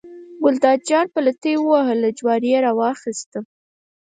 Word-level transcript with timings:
ګلداد 0.43 0.81
خان 0.87 1.05
پلتۍ 1.13 1.53
ووهله، 1.59 2.09
جواری 2.17 2.49
یې 2.53 2.59
راواخیست. 2.65 3.31